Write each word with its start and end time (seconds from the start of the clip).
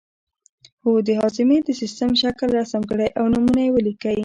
هو 0.83 0.91
د 1.07 1.09
هاضمې 1.19 1.57
د 1.63 1.69
سیستم 1.81 2.11
شکل 2.21 2.47
رسم 2.59 2.81
کړئ 2.89 3.09
او 3.19 3.25
نومونه 3.33 3.61
یې 3.65 3.73
ولیکئ 3.75 4.17